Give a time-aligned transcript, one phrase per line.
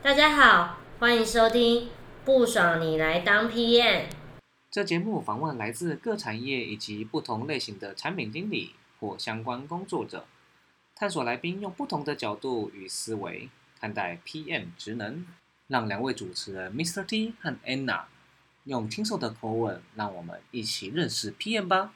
[0.00, 1.86] 大家好，欢迎收听
[2.24, 4.02] 《不爽你来当 PM》。
[4.70, 10.24] 这节目访问来自各产业以及不同类型的产品经理或相关工作者，
[10.94, 13.48] 探索来宾用不同的角度与思维
[13.80, 15.26] 看待 PM 职能，
[15.66, 17.04] 让两位主持人 Mr.
[17.04, 18.02] T 和 Anna
[18.64, 21.92] 用轻松的口吻，让我们一起认识 PM 吧。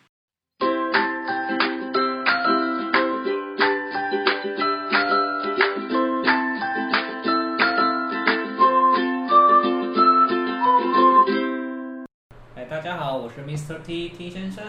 [13.34, 13.80] 是 Mr.
[13.82, 14.62] T T 先生。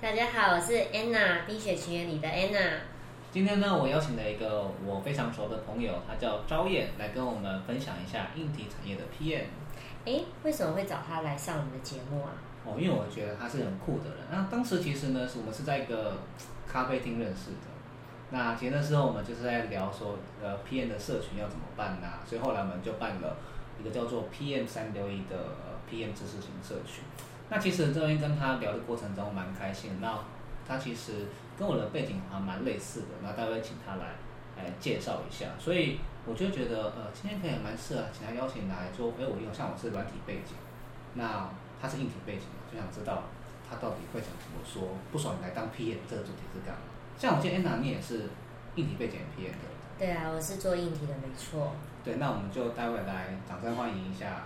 [0.00, 2.78] 大家好，我是 Anna，冰雪奇缘里的 Anna。
[3.30, 9.44] 今天呢，我邀请了一个我非常熟的朋友，他叫招燕，来跟我们分享一下硬体产业的 PM。
[10.06, 12.32] 哎，为什么会找他来上我们的节目啊？
[12.66, 14.18] 哦，因为我觉得他是很酷的人。
[14.28, 16.18] 那当时其实呢，是我们是在一个
[16.66, 17.68] 咖啡厅认识的。
[18.30, 23.36] 那其实那时候我们就是在聊说，呃，PM 的社群要怎么办呐、所以后来我们就办了
[23.80, 27.04] 一个叫做 PM 三六一的呃 PM 知识型社群。
[27.50, 29.96] 那其实这边跟他聊的过程中蛮开心的。
[30.00, 30.18] 那
[30.66, 31.26] 他其实
[31.58, 34.14] 跟我的背景还蛮类似的，那待会请他来
[34.56, 35.46] 来介绍一下。
[35.58, 40.56] 所以我就觉得，呃，今天可以蛮适合请他邀请来说，哎，我有像我是软体背景，
[41.14, 41.48] 那
[41.80, 43.24] 他是硬体背景，就想知道
[43.68, 46.80] 他到底会想怎么说，不爽你来当 PM 这个主题是干嘛？
[47.18, 48.30] 像我见 Anna 你也是
[48.76, 51.72] 硬体背景 PM 的，对啊，我是做硬体的，没错。
[52.02, 54.44] 对，那我们就待会来掌声欢迎一下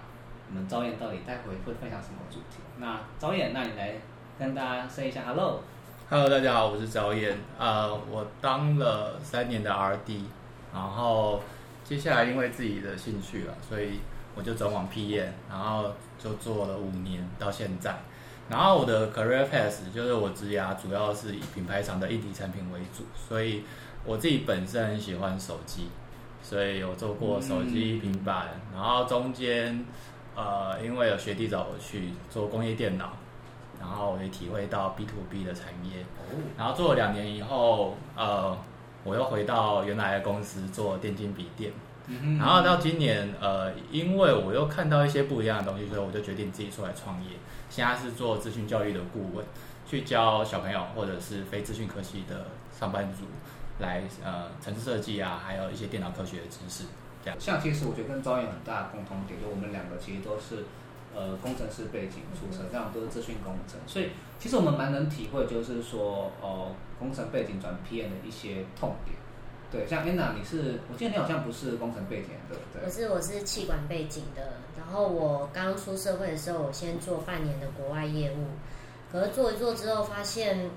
[0.51, 2.57] 我们招燕到底待会会分享什么主题。
[2.79, 3.97] 那招燕，那你来
[4.39, 5.63] 跟大家 say 一下 hello。
[6.09, 7.37] Hello，大家好，我是赵燕。
[7.59, 10.23] 呃，我当了三年的 RD，
[10.73, 11.43] 然后
[11.85, 14.01] 接下来因为自己的兴趣了，所以
[14.35, 17.95] 我就转往 PM，然后就做了五年到现在。
[18.49, 23.65] 然后我的 career path 就是我职涯主要是以品牌厂的硬体产品为主，所以
[24.07, 25.89] 我自己本身很喜欢手机，
[26.43, 29.85] 所以有做过手机、平板，然后中间
[30.39, 33.11] 呃因为有学弟找我去做工业电脑，
[33.81, 36.03] 然后我也体会到 B to B 的产业。
[36.03, 38.57] 哦，然后做了两年以后，呃，
[39.03, 41.73] 我又回到原来的公司做电竞笔电。
[42.07, 47.33] 嗯然后到今年，呃，因为我又看到一些不一样的东西，所以我就决定自己出来创业。
[47.69, 49.45] 现在是做资讯教育的顾问，
[49.87, 52.47] 去教小朋友或者是非资讯科系的
[52.79, 53.25] 上班族
[53.81, 56.85] 来呃城市设计啊，还有一些电脑科学的知识。
[57.25, 60.65] 这样，像其实我觉得跟招远很大的共同点，就我们两个其实都是
[61.15, 69.17] 呃工程师背景出身，这样都是资讯工程，所以其实我们蛮能体会，就是说哦、工程背景转 PM 的一些痛点。
[69.71, 72.87] 对，像 Anna，你是我记得你好像不是工程背景的，对不对？
[72.87, 78.47] 我是我是气管背景的，然后我刚出社会的时候，我先做半年的国外业务，
[79.13, 80.71] 可是做一做之后发现，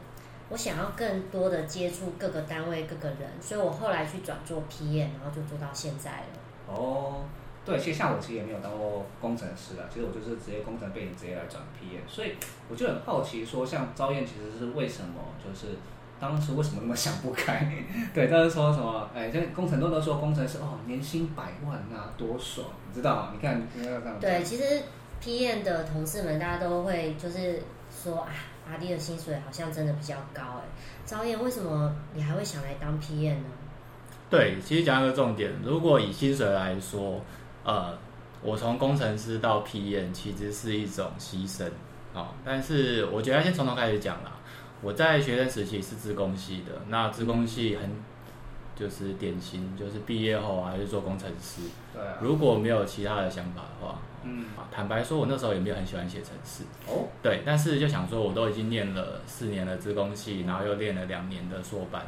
[0.51, 6.27] 我想要更多的接触各个单位、各个人，所以我后来去转做 PM，然后就做到现在了。
[6.67, 7.21] 哦，
[7.65, 12.35] 对，其实像我其实也没有当过工程师啊，其实我就是直接工程背景直接来转 PM，所以
[12.69, 15.77] 我就很好奇说，像招燕其实是为什么就是
[16.19, 17.71] 当时为什么那么想不开？
[18.13, 23.29] 对，但是说什么，哎，像工程都都说工程师哦，年薪百万呐、多爽，你知道吗？
[23.33, 24.63] 你看，你要这样对，其实
[25.23, 28.29] PM 的同事们大家都会就是说啊，
[28.71, 30.63] 阿弟的薪水好像真的比较高哎。
[31.05, 33.49] 招燕，为什么你还会想来当 PM 呢？
[34.29, 37.19] 对，其实讲一个重点，如果以薪水来说，
[37.65, 37.97] 呃，
[38.41, 41.69] 我从工程师到 PM 其实是一种牺牲
[42.13, 42.29] 哦。
[42.45, 44.31] 但是我觉得先从头开始讲啦。
[44.81, 47.91] 我在学生时期是自工系的，那自工系很
[48.81, 51.61] 就是典型，就是毕业后还是做工程师。
[51.93, 56.63] 对啊，如果没有其他的想法的话，嗯，啊坦白说，我那时候也没有很喜欢写程式。
[56.87, 62.01] 哦，对，但是就想说，我都已经念了四年的资工系，然后又练了两年的硕班，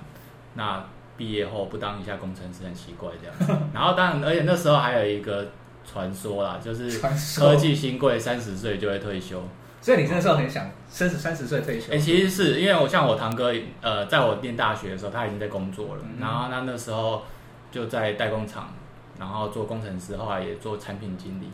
[0.55, 0.83] 那
[1.15, 3.65] 毕业后不当一下工程师很奇怪这样子。
[3.71, 5.45] 然后当然，而且那时候还有一个
[5.85, 6.99] 传说啦，就是
[7.39, 9.39] 科技新贵三十岁就会退休。
[9.83, 17.21] 所以你那时候很想三十三十岁退休哎、，其实是因为我像我堂哥，呃，在我念大学的时候，他已经在工作了，嗯然后他那时候
[17.69, 18.73] 就在代工厂，
[19.19, 21.49] 然后做工程师，后来也做产品经理。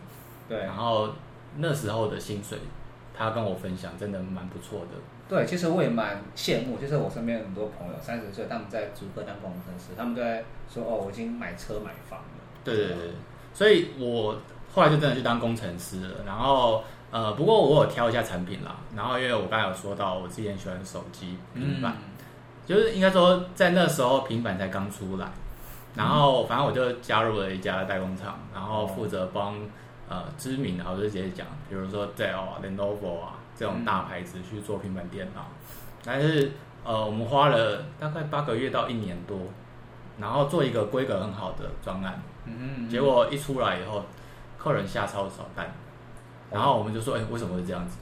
[0.48, 1.10] 对然后
[1.58, 2.60] 那时候的薪水，
[3.18, 4.88] 他跟我分享真的蛮不错的。
[5.28, 12.26] 对，其实我也蛮羡慕，就是我身边很多朋友三十岁，他们在竹科当工程师，他们都在说哦，我已经买车买房了。
[12.64, 13.12] 对对对，对
[13.56, 14.40] 所以我
[14.72, 16.24] 后来就真的去当工程师了。
[16.26, 18.76] 然后呃，不过我有挑一下产品啦。
[18.96, 21.96] 然后因为我刚才有说到，我之前喜欢手机、平板，
[22.66, 25.28] 就是应该说在那时候平板才刚出来。
[25.96, 29.56] 然后反正我就加入了一家代工厂，然后负责帮
[30.08, 35.48] 呃知名的，我就直接讲，比如说 Dell 啊、Lenovo 啊这种大牌子去做平板电脑。
[36.06, 36.52] 但是
[36.84, 39.38] 呃，我们花了大概八个月到一年多，
[40.20, 42.22] 然后做一个规格很好的专案。
[42.46, 44.06] 嗯结果一出来以后，
[44.58, 45.74] 客人下超少单，
[46.52, 47.98] 然后我们就说，哎、为什么会这样子？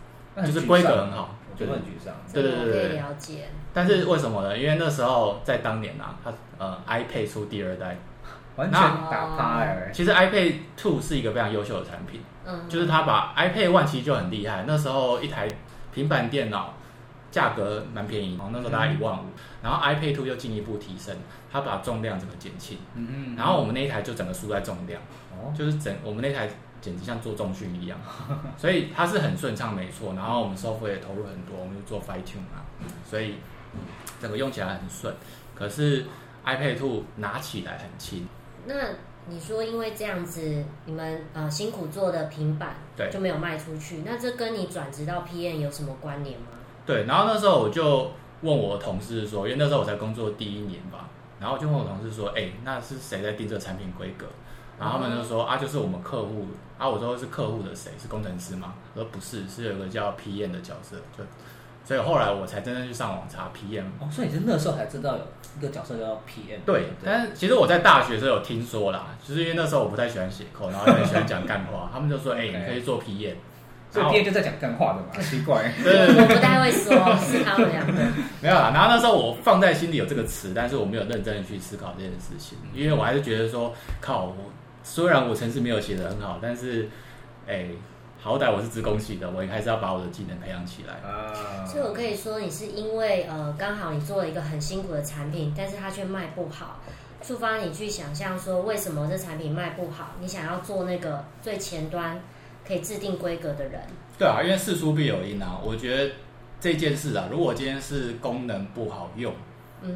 [0.46, 2.14] 就是规格很好我觉得很沮丧。
[2.32, 3.50] 对对这个我可以对对了解。
[3.74, 4.58] 但是为什么呢？
[4.58, 7.98] 因为那时候在当年啊，它呃 iPad 出第二代，
[8.56, 15.48] 完全打趴哎、其实 iPad Two 是一个非常优秀的产品，嗯，就是它把 iPad One 其实就很厉害，那时候一台
[15.92, 16.74] 平板电脑
[17.32, 19.26] 价格蛮便宜，哦那时候大概一万五，
[19.64, 21.16] 然后 iPad Two 又进一步提升，
[21.52, 25.02] 它把重量整个减轻，嗯嗯然后我们那一台就整个输在重量，
[25.32, 26.48] 哦，就是整我们那台
[26.82, 28.00] 简直像做重训一样，
[28.58, 32.64] 所以它是很顺畅没错，然后我们收费也投入很多，我们就做 fine tune 啊，
[33.06, 33.36] 所以
[34.22, 35.14] 整个用起来很顺，
[35.56, 36.06] 可是
[36.46, 38.28] iPad Two 拿起来很轻，
[38.66, 38.74] 那
[39.30, 46.48] 你说因为这样子，你们呃辛苦做的平板对就没有卖出去，那这跟你转职到 PM 有什么关联吗？
[46.86, 51.10] 对，然后那时候我就问我同事说，因为那时候我才工作第一年吧，
[51.40, 54.26] 然后我就问我同事说，哎、那是谁在定这个产品规格？
[54.80, 56.46] 然后他们就说啊，就是我们客户
[56.78, 56.88] 啊。
[56.88, 57.92] 我说是客户的谁？
[58.02, 58.74] 是工程师吗？
[58.94, 60.96] 我说不是，是有一个叫 PM 的角色。
[61.18, 61.24] 就
[61.84, 63.86] 所以后来我才真正去上网查 PM。
[64.00, 65.24] 哦，所以你是那时候才知道有
[65.58, 66.60] 一个角色叫 PM。
[66.66, 73.36] 对，但是其实我在大学的时候有听说啦，就是因为那时候我不太喜欢写扣，然后也很喜欢讲干话，他们就说，哎、你可以做 PM。
[73.90, 75.72] 所以 PM 就在讲干话的嘛，奇怪。
[75.82, 76.92] 对对对我不太会说，
[77.24, 77.94] 是他们两个。
[78.44, 84.36] 没有啦，然后那时候我放在心里有这个词，但是我没有认真的去思考这件事情，因为我还是觉得说，靠，我
[84.90, 86.88] 虽然我程式没有写的很好，但是，
[87.46, 87.68] 哎、
[88.20, 91.08] 好歹我是职工系的，我也还是要把我的技能培养起来。
[91.08, 96.80] 啊，所以我可以说，你是因为呃，刚好你做了一个很辛苦的产品，但是它却卖不好，
[97.22, 100.14] 触发你去想象说，为什么这产品卖不好？
[100.22, 102.20] 你想要做那个最前端
[102.66, 103.82] 可以制定规格的人。
[104.18, 106.14] 对啊，因为事出必有因啊，我觉得
[106.60, 109.34] 这件事啊，如果今天是功能不好用，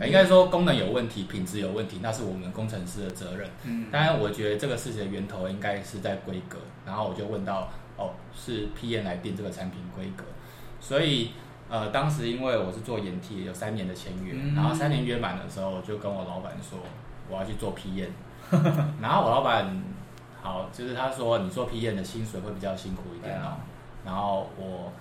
[0.06, 3.50] 应该说功能有问题、品质有问题，那是我们工程师的责任。
[3.64, 7.68] 嗯，当然，我觉得这个事情的源头应该是在规格，然后我就问到，
[7.98, 10.24] 哦，是 PM 来定这个产品规格，
[10.80, 11.32] 所以
[11.68, 14.54] 呃，当时因为我是做研体，有三年的签约，嗯。
[14.56, 16.80] 然后三年约满的时候，我就跟我老板说
[17.30, 18.10] 我要去做 PM，
[19.02, 19.82] 然后我老板
[20.42, 23.58] 好，就是他说你做 PM 的薪水会比较辛苦一点哦，
[24.06, 24.92] 然后我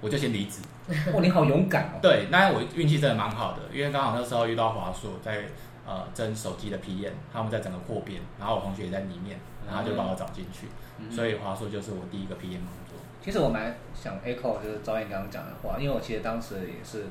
[0.00, 0.60] 我就先离职。
[1.14, 1.98] 哇，你好勇敢哦。
[2.00, 5.44] 对，那我运气真的蛮好的，因为刚好那时候遇到华硕在
[5.86, 10.66] 呃争手机的 PM，他们在整个扩编，然后我同学也在里面，然后就把我找进去，
[10.98, 12.96] 嗯所以华硕就是我第一个 PM 工作。
[13.22, 17.06] 其实我蛮想 echo 就是导演刚刚讲的话，因为我其实当时也是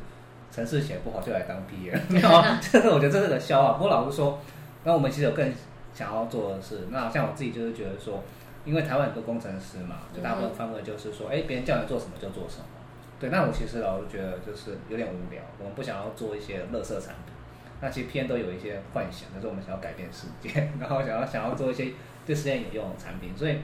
[0.49, 1.99] 城市写不好就来当 PM，
[2.71, 3.73] 这个我觉得这是个笑话。
[3.73, 4.39] 不过老实说，
[4.85, 5.53] 那我们其实有更
[5.93, 8.23] 想要做的事，那像我自己就是觉得说，
[8.63, 12.65] 因为台湾很多工程师嘛，就大部分方面就是说，哎、别人叫你做什么就做什么。
[13.19, 17.33] 对，那我其实老是觉得就是有点无聊，我们不想要做一些垃圾产品。
[17.81, 21.91] 那其实 PM 都有一些幻想，就是我们想要改变世界， 然后想要想要做一些
[22.25, 23.57] 对世界有用的产品，所以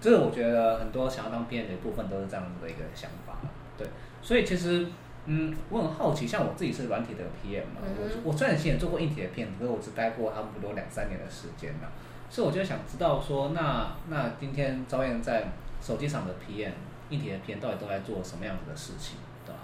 [0.00, 3.38] 这个我觉得很多想要当 PM 的一部分都是这样子的一个想法。
[3.76, 3.86] 对，
[4.22, 4.86] 所以其实
[5.26, 7.90] 嗯，我很好奇，像我自己是软体的 PM 嘛，嗯
[8.24, 11.88] 我我虽然以前也做过硬体的 PM，可是我只待过差不多两三年的时间嘛，
[12.30, 15.48] 所以我就想知道说，那那今天招燕在
[15.82, 16.70] 手机厂的 PM、
[17.10, 19.16] 硬体的 PM 到底都在做什么样子的事情，
[19.46, 19.60] 对吧？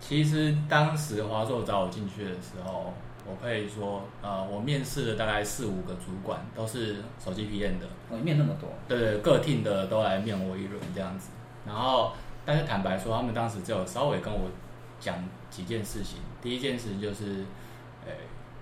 [0.00, 2.92] 其实当时华硕找我进去的时候，
[3.24, 11.30] 我可以说，呃，我面试了大概四五个主管，都是手机 PM 的，我面那么多，对对，各 team 的都来面我一轮这样子。
[11.66, 12.12] 然后，
[12.44, 14.48] 但是坦白说，他们当时只有稍微跟我
[15.00, 15.16] 讲
[15.50, 16.18] 几件事情。
[16.40, 17.44] 第一件事就是，
[18.06, 18.12] 诶、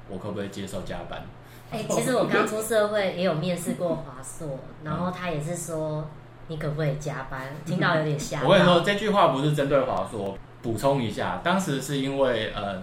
[0.08, 1.22] 我可不可以接受加班？
[1.70, 6.06] 哎、其实我刚出社会也有面试过华硕，然后他也是说
[6.48, 8.48] 你可不可以加班，听到有点吓到。
[8.48, 12.80] 我跟你说，这句话不是针对华硕，补充一下，当时是因为呃，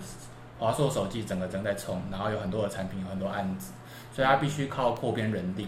[0.58, 3.74] 华硕手机整个正在冲，然后有很多的产品，有很多案子，
[4.14, 5.68] 所以它必须靠扩编人力，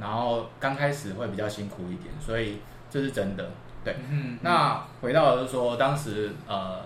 [0.00, 2.58] 然后刚开始会比较辛苦一点，所以
[2.90, 3.50] 这是真的。
[3.84, 6.80] 对，嗯，那回到就是说，当时呃，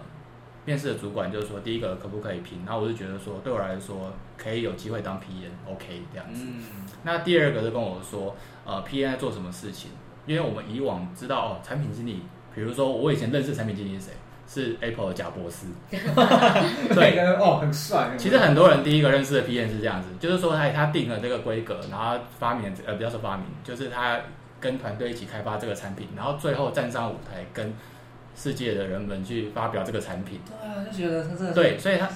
[0.65, 2.63] 面试的主管就是说，第一个可不可以拼？
[2.67, 6.45] 然后我就觉得说，对我来说可以有机会当 P N，OK、这样子。
[6.47, 6.63] 嗯，
[7.03, 9.91] 那第二个就跟我说，呃，P N 在做什么事情？
[10.27, 12.23] 因为我们以往知道哦，产品经理，
[12.55, 14.13] 比如说我以前认识产品经理是谁？
[14.49, 15.67] 是 Apple 的贾博士。
[16.95, 18.11] 对， 哦，很帅。
[18.19, 24.21] 其实很多人第一个认识的 PM 是这样子，就是说他他定了这个规格，然后发明呃不要说发明，就是他
[24.61, 27.73] 跟团队一起开发这个产品，然后最后站上舞台跟
[28.37, 30.39] 世界的人们去发表这个产品。
[30.47, 32.07] 对啊，就觉得他真的是对，所以他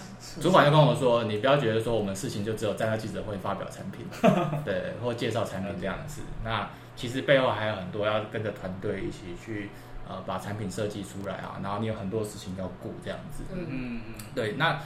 [0.41, 4.05] 主管就跟我说，你不要觉得说我们事情就只有站在记者会发表产品，
[4.63, 6.21] 对，或介绍产品这样子。
[6.45, 9.69] 那其实背后还有很多要跟着团队一起去
[10.09, 13.45] 呃把产品设计出来啊，然后你有很多事情要顾这样子。
[13.53, 14.81] 嗯，嗯嗯对，那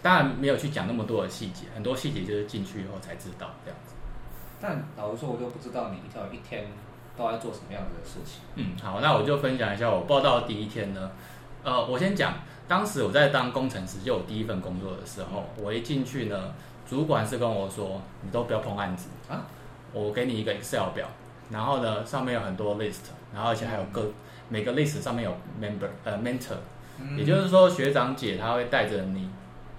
[0.00, 3.94] 当然没有去讲那么多的细节，很多细节就是进去以后才知道这样子。
[4.60, 6.64] 但老实说，我就不知道你一条一天
[7.16, 8.40] 都在做什么样子的事情。
[8.54, 11.10] 嗯，好，那我就分享一下我报道的第一天呢。
[11.64, 12.34] 呃，我先讲，
[12.68, 16.54] 当时我在当工程师，就我第一份工作的时候，我一进去呢，
[16.88, 19.44] 主管是跟我说，你都不要碰案子啊，
[19.92, 21.08] 我给你一个 Excel 表，
[21.50, 24.10] 然后呢上面有很多 list，然后而且还有各
[24.48, 26.56] 每个 list 上面有 member 呃 mentor，
[27.16, 29.28] 也就是说学长姐他会带着你，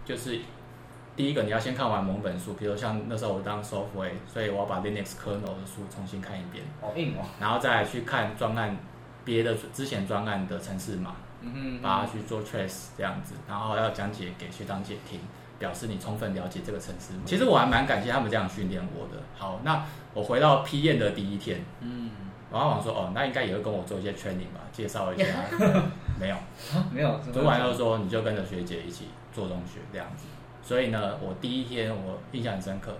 [0.05, 0.39] 就是
[1.15, 7.25] 第一个你要先看完某本书，比如像那时候我当 software，所以我要把 Linux kernel 的书重新看一遍，好硬哦。
[7.39, 8.77] 然后再去看专案
[9.25, 11.81] 别的之前专案的程式码，嗯哼。
[11.81, 15.19] 把它去做 trace 这样子，然后要讲解给学长姐听，
[15.59, 17.13] 表示你充分了解这个城市。
[17.25, 19.21] 其实我还蛮感谢他们这样训练我的。
[19.37, 22.09] 好，那我回到批验的第一天，嗯，
[22.51, 25.25] 然后我说哦，那应该也会跟我做一些 training 吧，介绍一下。
[26.19, 26.35] 没有，
[26.91, 30.25] 没有，主管就说你就跟着学姐一起做中学这样子。
[30.61, 32.93] 所以呢，我第一天我印象很深刻，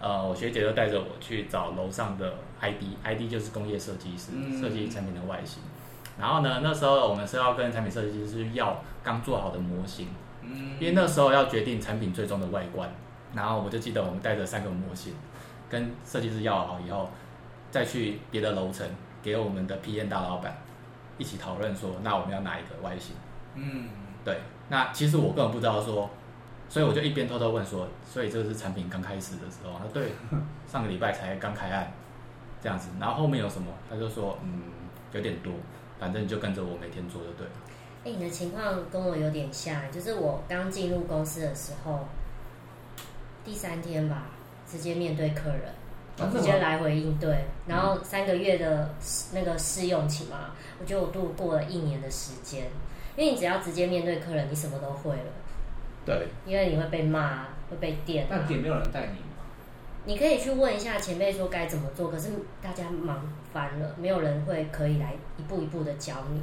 [0.00, 5.62] 呃，我学姐就带着我去找楼上的 ID，ID 就是工业设计师，嗯设计产品的外形。
[6.18, 10.08] 然后呢，那时候我们是要跟产品设计师要刚做好的模型，
[10.46, 12.88] 嗯因为那时候要决定产品最终的外观。
[13.34, 15.12] 然后我就记得我们带着三个模型，
[15.68, 17.10] 跟设计师要好以后，
[17.70, 18.88] 再去别的楼层
[19.22, 20.56] 给我们的 P N 大老板
[21.18, 23.14] 一起讨论说，那我们要哪一个外形？
[23.54, 23.88] 嗯，
[24.24, 24.38] 对，
[24.68, 26.08] 那其实我根本不知道说，
[26.68, 30.12] 所以我就一边偷偷问说，所以这个是产品刚开始的时候，他对，
[30.66, 31.92] 上个礼拜才刚开案，
[32.62, 34.62] 这样子，然后后面有什么，他就说嗯
[35.12, 35.52] 有点多，
[35.98, 37.52] 反正就跟着我每天做就对了。
[38.06, 42.06] 哎、你的情况跟我有点像，就是我刚进入公司的时候，
[43.44, 44.28] 第三天吧，
[44.64, 45.62] 直接面对客人，
[46.20, 48.94] 啊直接来回应对，然后三个月的
[49.32, 52.68] 那个试用期嘛，我觉得我度过了一年的时间，
[53.16, 55.32] 因为你只要直接面对客人，你什么都会了，
[56.04, 59.42] 对，因为你会被骂，会被电、但也没有人带你嘛。
[60.04, 62.28] 你可以去问一下前辈说该怎么做，可是
[62.62, 63.20] 大家忙
[63.52, 66.40] 翻了，没有人会可以来一步一步的教你。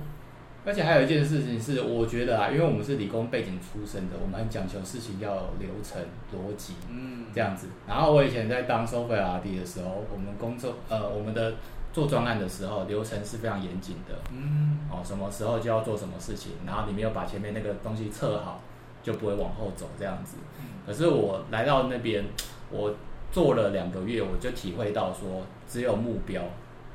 [0.65, 6.01] 而且还有一件事情是，我觉得啊，因为我们是理工背景出身的，我们很讲求事情要有流程、
[6.31, 7.67] 逻辑，嗯这样子。
[7.87, 11.55] 然后我以前在当 software RD 的时候，我们工作呃我们的
[11.91, 14.15] 做专案的时候，流程是非常严谨的。
[14.31, 18.61] 嗯哦，什么时候就要做什么事情，然后你没有把前面那个东西测好，
[19.03, 20.37] 就不会往后走这样子。
[20.85, 22.23] 可是我来到那边，
[22.69, 22.93] 我
[23.31, 26.41] 做了两个月，我就体会到说，只有目标，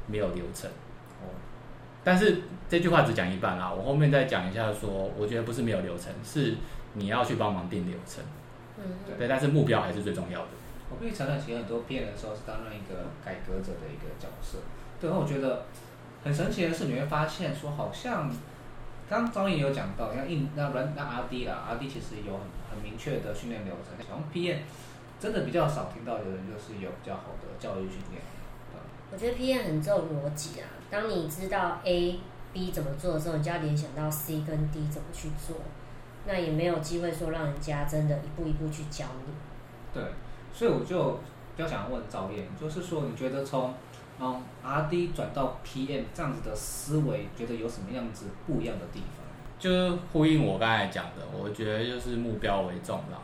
[0.06, 0.70] 没有流程。
[1.99, 6.55] 哦，但是这句话只讲一半啦，我后面再讲一下说，我觉得不是没有流程，是
[6.95, 8.23] 你要去帮忙定流程。
[8.78, 8.85] 嗯，
[9.19, 10.49] 对，但是目标还是最重要的。
[10.90, 14.59] 我必须承认，其实很多 PM 的时候是担任一个改革者的一个角色。
[15.00, 15.67] 对，然后我觉得
[16.25, 18.31] 很神奇的是，你会发现说，好像
[19.09, 22.40] 刚刚张毅有讲到，像印那软那 RD 啦，RD 其实有很
[22.71, 24.59] 很明确的训练流程，好像 PM
[25.21, 28.23] 真的比较少听到有人就是有比较好的教育训练。
[29.11, 30.67] 我觉得 PM 很重逻辑啊。
[30.91, 32.19] 当你知道 A、
[32.53, 35.57] B 怎么做的时候，你就要联想到 C 跟 D 怎么去做，
[36.27, 39.33] 那也没有机会说让人家真的一步一步去教你。
[39.93, 40.03] 对，
[40.53, 41.12] 所以我就
[41.57, 43.75] 比较想问赵燕，就是说你觉得从
[44.21, 49.25] 嗯 RD 转到 PM 这样子的思维，觉得有什么样子不一样的地方？
[49.59, 53.19] 就是呼应我刚才讲的，我觉得就是目标为重啦。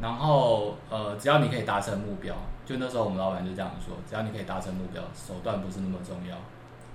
[0.00, 2.34] 然后呃，只要你可以达成目标，
[2.68, 6.36] 就那时候我们老板就这样说，只要你可以达成目标，手段不是那么重要。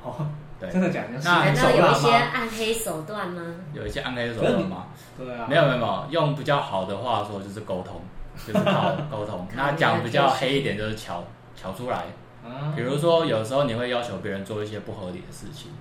[0.04, 0.14] 哦，
[0.60, 1.20] 对真的假的？
[1.24, 2.12] 那难道有一些？
[2.12, 3.42] 暗黑手段吗？
[3.74, 4.86] 有一些暗黑手段吗？
[5.18, 8.00] 对啊，没有没有没有，用比较好的话说就是沟通，
[8.46, 9.48] 就是靠 沟通。
[9.56, 11.24] 那讲比较黑一点就是瞧
[11.56, 12.06] 瞧出来。
[12.46, 15.72] 啊，比如说有时候你会要求别人做一些不合理的事情，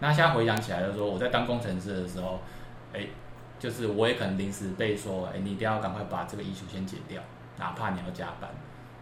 [0.00, 2.40] 那现在回想起来，就是说我在当工程师的时候，
[2.94, 3.06] 哎，
[3.58, 7.22] 就是我也可能临时被说，哎，你一定要赶快把这个 issue 先解掉，
[7.58, 8.48] 哪怕你要加班，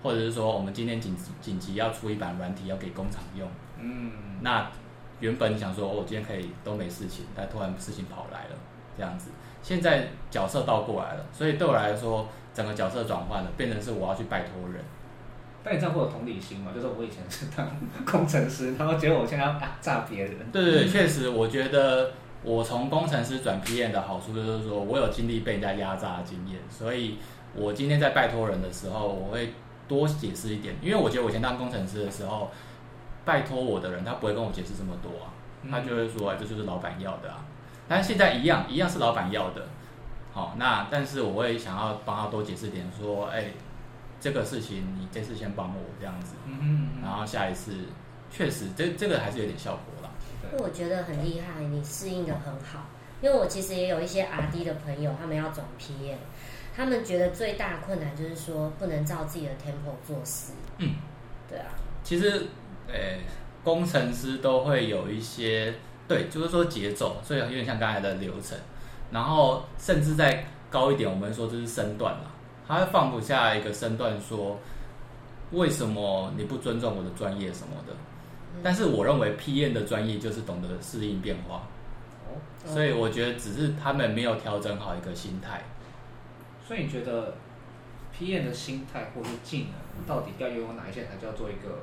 [0.05, 3.49] 或者是说我们今天紧急紧急要出一版软体要给工厂用，
[3.81, 4.71] 嗯，那
[5.21, 8.57] 原本想说，哦，我今天可以都没事情，但突然事情跑来了，
[8.99, 9.31] 这样子。
[9.63, 14.85] 现在角色倒过来了，所以对我来说，整个角色转换了，变成是我要去拜托人。
[15.63, 16.71] 但你这样会有同理心吗？
[16.75, 17.67] 就是我以前是当
[18.05, 20.35] 工程师，然后结果我现在要啊炸别人。
[20.53, 22.11] 对对对， 确实，我觉得
[22.43, 27.17] 我从工程师转 PM 的好处就是说，我有经历被人家压榨的经验，所以
[27.55, 29.55] 我今天在拜托人的时候，我会
[29.89, 32.51] 多解释一点，因为我觉得我以前当工程师的时候，
[33.25, 35.33] 拜托我的人他不会跟我解释这么多啊，
[35.71, 37.45] 他就会说，哎，这就是老板要的啊。
[37.89, 39.67] 但是现在一样，一样是老板要的，
[40.33, 43.51] 好，那但是我会想要帮他多解释点，说，哎，
[44.21, 47.73] 这个事情你这次先帮我这样子，嗯嗯然后下一次
[48.31, 50.11] 确实这这个还是有点效果啦。
[50.59, 52.87] 我觉得很厉害，你适应的很好。
[53.21, 56.17] 因为我其实也有一些 R D 的朋友，他们要转 PM，
[56.77, 60.53] 他们觉得最大的困难就是说不能照自己的 tempo 做事。
[60.79, 60.97] 嗯，
[61.49, 61.67] 对啊，
[62.03, 62.47] 其实，
[62.89, 62.95] 呃，
[63.63, 65.73] 工程师都会有一些
[66.09, 68.59] 对，就是说节奏，所以有点像刚才的流程。
[69.13, 72.31] 然后甚至再高一点，我们说这是身段啦，
[72.67, 74.59] 他会放不下一个身段说，
[75.53, 77.95] 为什么你不尊重我的专业什么的？
[78.63, 81.63] 但是我认为 P N 的专业就是懂得适应变化，
[82.27, 82.35] 哦，
[82.67, 85.63] 所以我觉得只是他们没有调整好一个心态。
[86.67, 87.35] 所以你觉得
[88.17, 91.83] PM 的心态或是技能，到底要拥有哪一些才叫做一个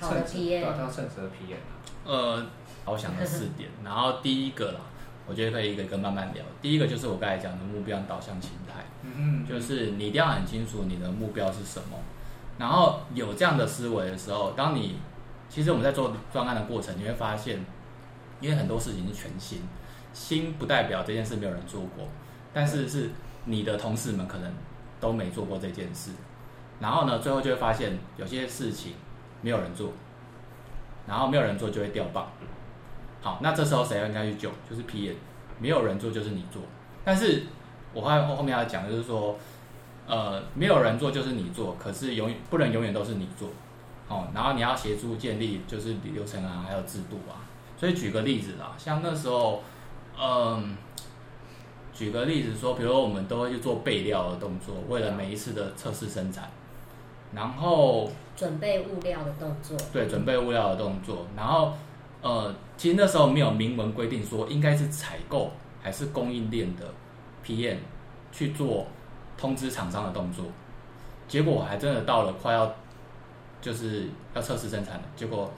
[0.00, 0.48] 好的称职？
[0.48, 1.72] 对啊叫称职的 PM 啊？
[2.04, 2.46] 呃，
[2.84, 4.80] 我想了四点，然后第一个啦，
[5.26, 6.44] 我觉得可以一个一个慢慢聊。
[6.60, 11.98] 第一个就是我刚才讲的目标导向心态，嗯就是你一定要很清楚你的目标是什么，
[12.58, 14.98] 然后有这样的思维的时候，当你
[15.48, 17.64] 其实我们在做专案的过程，你会发现，
[18.40, 19.62] 因为很多事情是全新，
[20.12, 22.08] 新不代表这件事没有人做过，
[22.52, 23.10] 但是是
[23.44, 24.52] 你的同事们可能
[25.00, 26.10] 都没做过这件事，
[26.80, 28.94] 然后呢，最后就会发现有些事情
[29.40, 29.92] 没有人做，
[31.06, 32.26] 然后没有人做就会掉棒。
[33.20, 34.50] 好，那这时候谁应该去救？
[34.68, 35.16] 就是 P N，
[35.58, 36.62] 没有人做就是你做。
[37.04, 37.44] 但是
[37.92, 39.36] 我后后后面要讲，就是说，
[40.06, 43.48] 呃，没有人做就是你做，可是永不能永远都是你做。
[44.08, 47.46] 哦，然后你要协助建立就是流程啊，还有制度啊。
[47.76, 49.62] 所以举个例子啦，像那时候，
[50.20, 50.76] 嗯，
[52.02, 56.50] 举个例子说，比如说我们都会去做备料的动作，为了每一次的测试生产，
[57.32, 59.76] 然后准备物料的动作。
[59.92, 61.24] 对，准备物料的动作。
[61.36, 61.72] 然后，
[62.20, 66.92] 呃，其实那时候没有明文规定说应该是采购还是供应链的
[67.46, 67.76] PM
[68.32, 68.84] 去做
[69.38, 70.46] 通知厂商的动作。
[71.28, 72.74] 结果我还真的到了快要
[73.60, 75.48] 就是要测试生产了，结果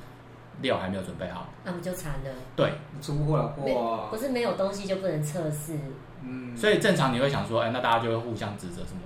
[0.61, 1.49] 料还没有准备好。
[1.65, 2.71] 那么就惨了，对，
[3.01, 4.17] 出不了没货啊不。
[4.19, 5.79] 是没有东西就不能测试。
[6.27, 9.01] 嗯，所以正常你会想说，哎，那大家就会互相指责什么？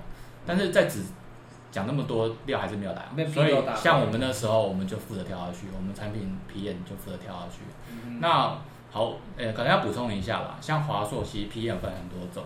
[0.47, 1.03] 但是在指
[1.71, 7.61] 讲那么多，料还是没有来所以像我们那时候，我们就负责跳下去，我们产品 PM 就负责跳下去。
[8.07, 8.57] 嗯那
[8.91, 12.43] 好，呃，可能要补充一下吧，像华硕其实 PM 分很多种，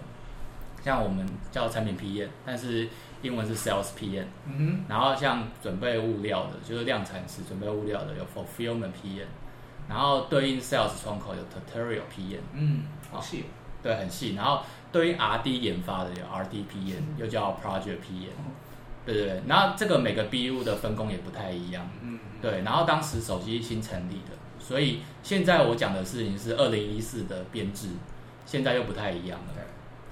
[0.82, 2.88] 像我们叫产品 PM，但是
[3.22, 9.26] 英文是 Sales PM，嗯然后像准备物料的，就是量产时准备物料的有 Fulfillment PM，
[9.88, 13.46] 然后对应 Sales 窗口有 Tutorial PM，嗯，好细哦。
[13.82, 14.60] 对，很细，然后
[14.92, 18.32] 对于 R&D 研发的有 R D P N，又叫 Project P N，
[19.04, 21.88] 对对对，然后这个每个 BU 的分工也不太一样。
[22.02, 27.88] 嗯，对，然后当时手机新成立的，所以现在我讲的事情是二零一四的编制，
[28.46, 29.54] 现在又不太一样了。
[29.54, 29.64] 对，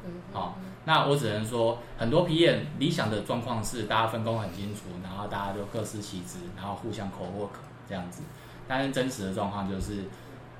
[0.07, 7.51] 嗯，好、那我只能说，很多 PM 理想的状况是大家分工很清楚，然后大家就各司其职，然后互相 co work
[7.89, 8.23] 这样子。
[8.67, 10.05] 但是真实的状况就是，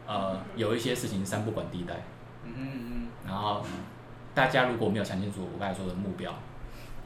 [0.07, 1.95] 呃，有一些事情三不管地带，
[2.45, 3.65] 嗯嗯然后
[4.35, 6.33] 大家如果没有想清楚我刚才说的目标，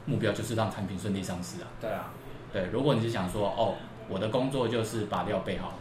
[0.05, 1.67] 目标就是让产品顺利上市啊。
[1.67, 2.11] 嗯，对啊，
[2.51, 3.75] 对，如果你是想说，哦，
[4.07, 5.73] 我的工作就是把料备好，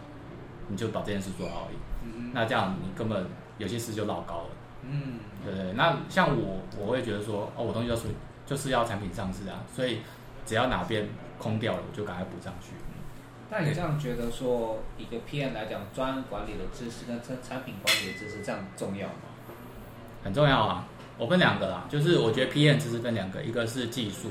[0.68, 1.76] 你就把这件事做好而已。
[2.06, 3.26] 嗯那这样你根本
[3.58, 4.50] 有些事就老高了，
[4.82, 5.72] 嗯，对对？
[5.74, 8.08] 那像我，我会觉得说，哦，我东西就是
[8.44, 10.00] 就是要产品上市啊，所以
[10.44, 12.72] 只要哪边空掉了，我就赶快补上去。
[13.50, 19.14] 那你这样觉得说，一个 PM 来讲，专案管理的知识跟产产品管理的知识，这样重要吗？
[20.24, 20.88] 很重要啊。
[21.16, 24.28] 我分两个啦，就是我觉得 PM 其实分两个，一个是技术，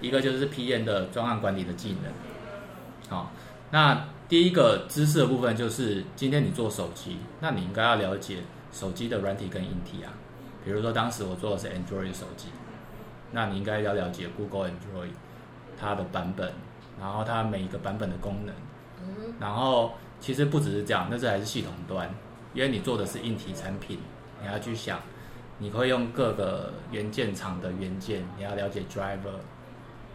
[0.00, 2.12] 一个就是 PM 的专案管理的技能。
[3.08, 3.30] 好，
[3.70, 8.38] 那第一个知识的部分就是，今天你做手机，那你应该要了解
[8.72, 10.12] 手机的软体跟硬体啊。
[10.64, 12.48] 比如说当时我做的是 Android 手机，
[13.30, 15.10] 那你应该要了解 Google Android
[15.78, 16.52] 它的版本，
[16.98, 18.52] 然后它每一个版本的功能。
[18.98, 22.12] 嗯然后其实不只是这样，那这还是系统端，
[22.52, 24.00] 因为你做的是硬体产品，
[24.40, 24.98] 你要去想，
[25.58, 29.38] 你会用各个元件厂的元件，你要了解 driver。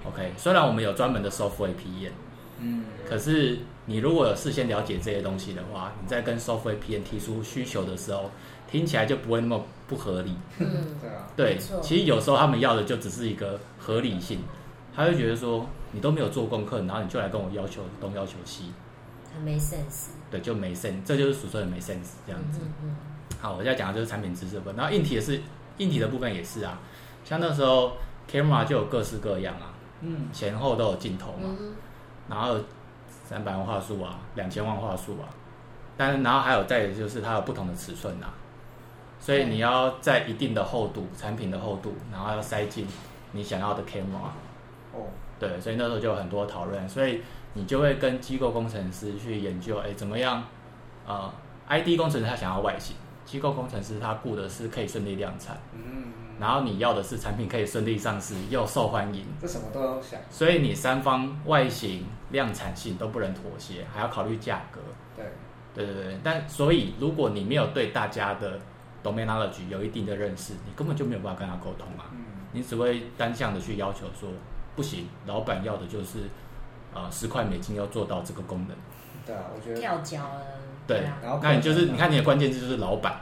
[0.08, 2.12] OK，虽然我们有专门的 software PN，
[2.60, 8.32] 嗯，可是你如果有事先了解这些东西的话，你在跟 software PN 提出需求的时候，
[8.70, 10.36] 听起来就不会那么不合理。
[10.58, 10.68] 嗯，
[11.00, 14.40] 对啊，对，其实有时候他们要的就只是一个合理性，
[14.96, 18.72] 他会觉得说你都没有做功课，然后你就来跟我要求东要求西，
[19.36, 20.10] 很没 sense。
[20.32, 22.60] 对，就没 sense，这就是俗称的没 sense 这样子。
[22.62, 22.96] 嗯嗯
[23.42, 25.42] 好，我现在讲的就是产品知识部分，然后硬体也是
[25.78, 26.78] 硬体的部分也是啊，
[27.26, 27.98] 像那时候
[28.30, 31.76] camera 就有各式各样啊，嗯，前后都有镜头嘛，嗯
[32.30, 32.56] 然后
[33.26, 35.28] 三百万画素啊，两千万画素啊，
[35.98, 38.32] 但是然后还有再就是它有不同的尺寸啊，
[39.20, 42.86] 所以你要在一定的厚度，产品的厚度，然后要塞进
[43.32, 44.30] 你想要的 camera，
[44.94, 45.08] 哦，
[45.40, 47.22] 对，所以那时候就有很多讨论，所以
[47.54, 50.44] 你就会跟机构工程师去研究，哎，怎么样？
[51.08, 51.34] 呃
[51.68, 55.58] ，ID 工程师他想要外形，机构工程师他顾的是可以顺利量产。
[55.74, 60.20] 嗯，然后你要的是产品可以顺利上市又受欢迎，这什么都要想。
[60.30, 64.80] 所以你三方外形、量产性都不能妥协，还要考虑价格。
[65.16, 65.26] 对，
[65.74, 68.60] 对对对，但所以如果你没有对大家的
[69.04, 72.10] domain knowledge 有一定的认识，你根本就没有办法跟他沟通啊。
[72.12, 74.30] 嗯，你只会单向的去要求说，
[74.76, 76.20] 不行，老板要的就是
[76.94, 78.76] 呃十块美金要做到这个功能。
[79.26, 80.46] 对啊，我觉得跳脚了，
[80.92, 83.22] 对啊，然后那你就是你看你的关键字就是老板，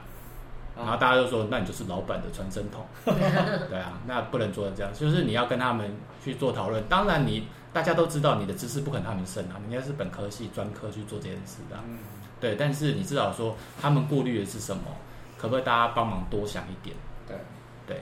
[0.76, 6.84] 然后啊，大家就说那你就是老板的传声筒， 对啊，那不能做成这样，就是你要跟他们去做讨论。
[6.90, 11.98] 当然你大家都知道你的知识不可能他们深啊，你应该是本科系专科去做这件事的啊、嗯，
[12.40, 14.84] 对，但是你至少说他们顾虑的是什么，
[15.38, 16.96] 可不可以大家帮忙多想一点？
[17.28, 17.38] 对，
[17.86, 18.02] 对，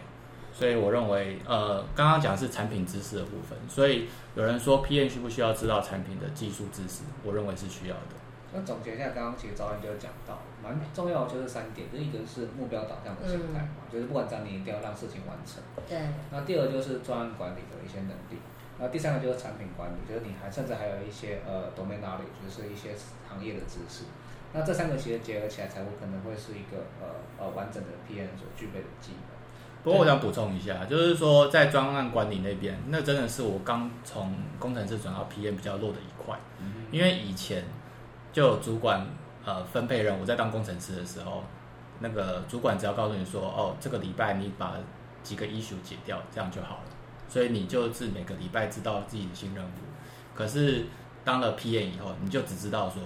[0.53, 7.01] 所以我认为，呃，刚刚讲的是产品知识的部分，所以有人说 PN 需不需要知道产品的技术知识？
[7.23, 8.15] 我认为是需要的。
[8.53, 15.61] 那总结一下，刚刚其实早点就有讲到，蛮重要的就是三点，就一个是目标导向的心态嘛，就是不管怎样你一定要让事情完成。
[15.87, 15.99] 对，
[16.31, 18.39] 那第二个就是专案管理的一些能力，
[18.79, 22.95] 那第三个就是产品管理，就是你还甚至还有一些呃 domain knowledge，就是一些
[23.27, 24.05] 行业的知识。
[24.53, 27.07] 那这三个其实结合起来，才会可能会是一个呃
[27.37, 29.21] 呃完整的 PM 所具备的技能。
[29.83, 36.37] 不过我想补充一下，就是说在专案管理那边，那真的是我刚从工程师转到 PM 比较弱的一块，
[36.91, 37.63] 因为以前
[38.33, 39.05] 就有主管
[39.45, 41.43] 呃分配任务，在当工程师的时候，
[41.99, 44.75] 那个主管只要告诉你说，哦，这个礼拜你把
[45.23, 46.83] 几个 issue 解掉，这样就好了，
[47.27, 49.69] 所以你就是每个礼拜知道自己的新任务。
[50.35, 50.85] 可是
[51.25, 53.01] 当了 PM 以后，你就只知道说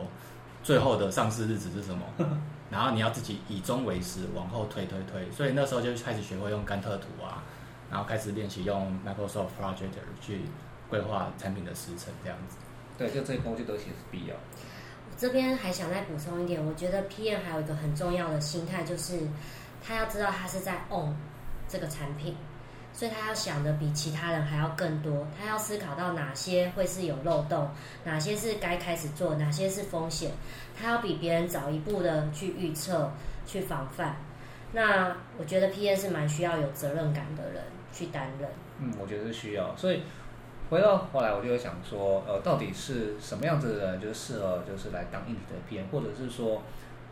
[0.61, 2.05] 最后的上市日子是什么，
[2.69, 5.31] 然后你要自己以终为始，往后推推推。
[5.31, 7.41] 所以那时候就开始学会用甘特图啊，
[7.89, 10.41] 然后开始练习用 Microsoft Project 去
[10.89, 12.57] 规划产品的时程这样子。
[12.97, 14.35] 对，就这些工具都其实是必要。
[15.21, 19.19] 这边还想再补充一点，我觉得 PM 还有一个很重要的心态，就是
[19.85, 21.13] 他要知道他是在 own
[21.69, 22.35] 这个产品，
[22.91, 27.69] 所以他要想的比其他人还要更多，他要思考到哪些会是有漏洞，
[28.03, 30.31] 哪些是该开始做，哪些是风险，
[30.75, 33.11] 他要比别人早一步的去预测、
[33.45, 34.15] 去防范。
[34.71, 37.61] 那我觉得 PM 是蛮需要有责任感的人
[37.93, 38.49] 去担任。
[38.79, 39.77] 嗯，我觉得是需要。
[39.77, 40.01] 所以
[40.71, 46.63] 回到后来，我就会想说，呃，到底是什么样子的人就是适合就是来当硬体的 PM，或者是说，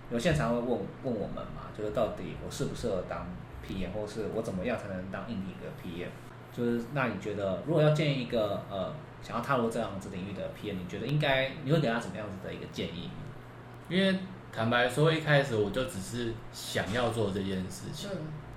[0.09, 0.67] 有现场会问
[1.03, 3.27] 问我们嘛，就是到底我适不适合当
[3.67, 6.07] PM，或是我怎么样才能当硬体的 PM？
[6.55, 13.09] 就是那你觉得，如果要建议一个呃想要踏入这样子领域的 PM，你觉得应该你会给他怎么样子的一个建议？
[13.89, 14.19] 因为
[14.53, 18.09] 坦白说，一开始我就只是想要做这件事情，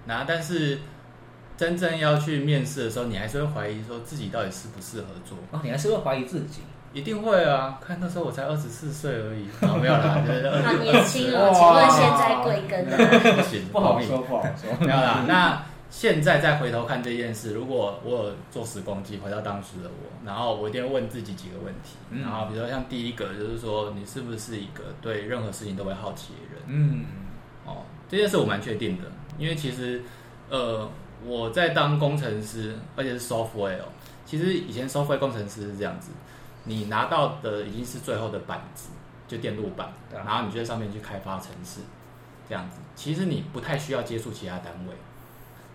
[0.07, 0.79] 那但是
[1.63, 5.39] 真正要去面试的时候，你还是会怀疑说自己到底适不适合做。
[5.53, 6.61] 哦，你还是会怀疑自己。
[6.93, 7.79] 一定会啊！
[7.81, 13.37] 看那时候我才二十四岁而已，啊 没有啦， 就是年轻哦，请问现在贵庚呢？
[13.37, 14.85] 不行，不好命说，不好说。
[14.85, 26.63] 没有啦，那现在再回头看这件事，如果我有做时光机回到当时的我，然后我一定要问自己几个问题，嗯然后比如说像第一个就是说，你是不是一个对任何事情都会好奇的人？
[26.67, 27.05] 嗯，
[27.65, 29.05] 哦，这件事我蛮确定的，
[29.39, 30.03] 因为其实
[30.51, 30.91] 呃
[31.25, 33.89] 我在当工程师，而且是 software，哦。
[34.25, 36.11] 其实以前 software 工程师是这样子，
[36.65, 38.89] 你拿到的已经是最后的板子，
[39.29, 41.81] 就电路板，然后你就在上面去开发程式，
[42.49, 44.95] 这样子，其实你不太需要接触其他单位。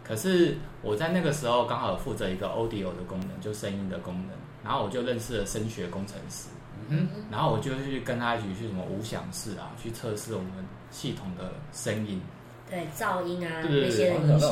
[0.03, 4.29] 可是我在那个时候刚好有负责一个 audio 的功能，就声音的功能，
[4.63, 6.47] 然后我就认识了声学工程师，
[6.87, 10.49] 嗯然后我就去跟他一起去什么无响室啊，去测试我们
[10.89, 12.21] 系统的声音。
[12.69, 14.51] 对，噪音啊对对对那些的影响。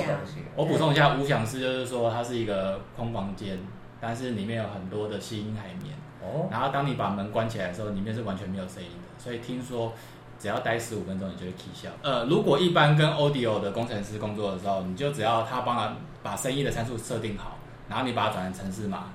[0.56, 3.60] 我补充一下，无响室就是说它是一个空房间，
[4.00, 5.94] 但是里面有很多的吸音海绵。
[6.22, 9.24] 哦，然后当你把门关起来的时候，里面是完全没有声音的。
[9.24, 9.94] 所以听说
[10.40, 11.90] 只要待十五分钟，你就会起效。
[12.02, 17.58] 呃，如果一般跟 audio 的工程师工作的时候，你就只要他帮他把声音的参数设定好，
[17.90, 19.14] 然后你把它转成程式码，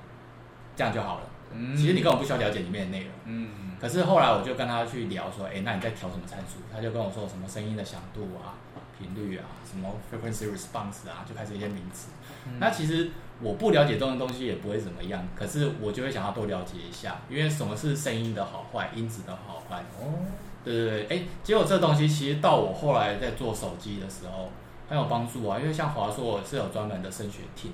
[0.75, 1.21] 这样就好了。
[1.53, 3.09] 嗯其实你根本不需要了解里面的内容。
[3.25, 6.59] 嗯，可是后来我就跟他去聊说，哎，那你在调什么参数？
[6.73, 8.55] 他就跟我说什么声音的响度啊、
[9.01, 12.09] 频率啊、什么 frequency response 啊，就开始一些名词。
[12.45, 13.09] 嗯那其实
[13.41, 19.83] 我不了解这种东西也不会怎么样，可是我就会想要多了解一下，因为什么是声音的好坏、音质的好坏。
[19.99, 20.25] 哦，
[20.63, 24.49] 对对对，哎，结果这东西其实到我后来在做手机的时候
[24.87, 27.71] 很有帮助啊，因为像华硕是有专门的声学 team，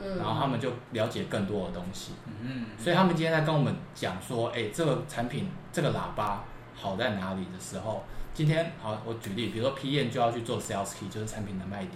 [0.00, 2.12] 嗯，然后他们就了解更多的东西。
[2.40, 8.04] 嗯，所以他们今天在跟我们讲说，哎，这个产品这个喇叭好在哪里的时候，
[8.38, 11.94] 今天好，我举例，比如说 PM 就要去做 sales key，就是产品的卖点，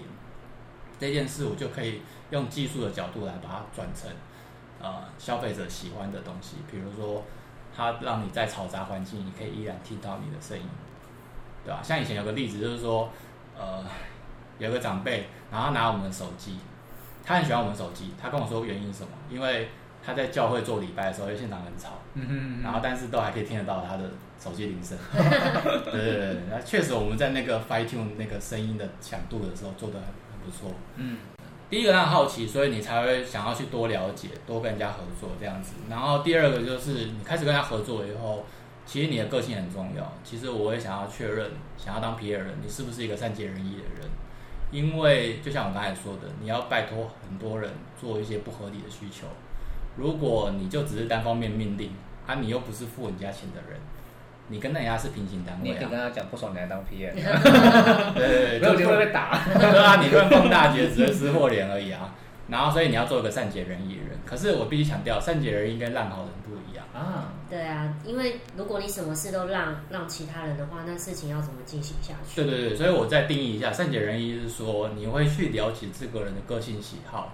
[0.99, 4.11] 这件事我就可以用技术的角度来把它转成
[4.81, 7.23] 呃消费者喜欢的东西，比如说
[7.73, 10.65] 它让你在嘈杂环境，你可以依然听到你的声音，
[11.65, 11.81] 对吧？
[11.81, 13.09] 像以前有个例子就是说，
[13.57, 13.85] 呃，
[14.59, 16.59] 有个长辈，然后拿我们的手机，
[17.25, 19.11] 他很喜欢我们手机，他跟我说原因是什么？
[19.31, 19.69] 因为
[20.05, 24.05] 他在教会做礼拜的时候，因为现场很吵，嗯哼然后但是都还可以听得到他的
[24.39, 24.99] 手机铃声。
[25.15, 30.73] 对对对，那确实我们在那个 fine tune 那个声音的强度的时候做的很很不错。
[30.97, 31.19] 嗯，
[31.71, 35.75] 第一个让好奇，所以你才会想要去多了解，多跟人家合作这样子。
[35.89, 38.45] 然后第二个就是你开始跟他合作以后，
[38.85, 40.13] 其实你的个性很重要。
[40.25, 44.11] 其实我也想要确认，想要当 P 人，你是不是一个善解人意的人？
[44.73, 49.27] 因为就像我刚才说的，你要拜托很多人做一些不合理的需求。
[49.97, 51.91] 如果你就只是单方面命令，
[52.27, 53.79] 啊，你又不是付人家钱的人，
[54.49, 55.99] 你跟人家是平行单位啊你可以跟。
[55.99, 57.13] 他讲不爽，你来当 PM，
[58.15, 59.39] 对对对，没有就会被打。
[59.53, 62.15] 对啊，你乱放大绝只是撕破脸而已啊。
[62.49, 64.19] 然后，所以你要做一个善解人意的人。
[64.27, 66.85] 可是我必须强调，善解人意跟烂好人不一样。
[66.93, 72.43] 啊，对啊，因为如果你什么事都让让其他人的话，那事情要怎么进行下去？
[72.43, 77.33] 对对对，所以我再定义一下，善解人意是说你会去了解这个人的个性喜好，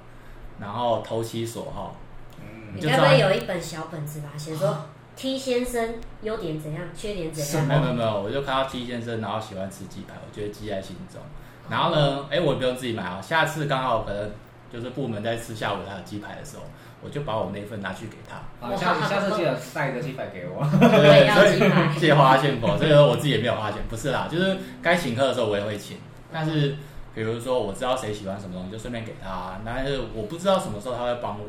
[0.61, 1.97] 然后投其所好。
[2.43, 4.29] 嗯你该不会有一本小本子吧？
[4.37, 7.67] 写说 T 先生优点怎样，缺点怎样？
[7.67, 11.21] 没有没有没有，我就看到 T 先生，然后喜欢吃鸡排，我就会记在心中。
[11.69, 14.31] 然后呢，哎，我也不用自己买啊，下次刚好可能
[14.73, 16.63] 就是部门在吃下午茶的鸡排的时候，
[17.03, 18.37] 我就把我那份拿去给他。
[18.61, 20.65] 好，下你下次记得带一个鸡排给我。
[20.81, 21.95] 对要所以鸡排。
[21.99, 25.99] 借花献佛，这个我自己也没有花钱，不是啦，就是该请客的时候我也会请，
[26.33, 26.77] 但是
[27.15, 31.45] 比如说我知道谁喜欢什么东西，就顺便给他，但是我不知道什么时候他会帮我，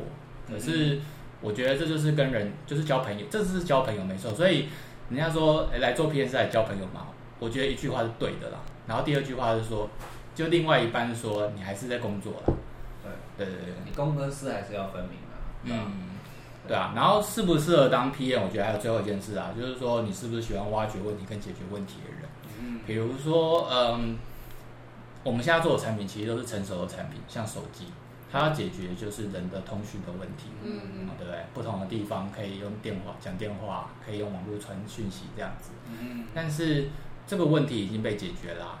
[0.50, 0.98] 可是
[1.40, 4.68] 我觉得这就是跟人就是交朋友，这是交朋友没错，所以
[5.10, 7.06] 人家说诶来做 P N 是来交朋友嘛，
[7.38, 9.88] 我觉得一句话是对的啦，然后第二句话是说，
[10.34, 12.54] 就另外一半说你还是在工作啦，
[13.36, 13.74] 对，对对对。
[13.84, 15.34] 你公跟私还是要分明啊。
[15.64, 15.92] 嗯，
[16.68, 16.76] 对。
[16.76, 22.28] 啊，然后适不适合当 PM，我觉得还有最后一件事啊，就是说你是不是喜欢挖掘问题跟解决问题的人？
[22.60, 22.80] 嗯。
[22.86, 24.18] 比如说，嗯，
[25.24, 27.86] 我们现在做的产品其实都是成熟的产品，像手机，
[28.30, 31.08] 它要解决就是人的通讯的问题，嗯嗯。
[31.18, 31.44] 对不对？
[31.52, 36.24] 不同的地方可以用电话讲电话，可以用网络传讯息这样子，嗯。
[36.34, 36.88] 但是
[37.26, 38.78] 这个问题已经被解决啦、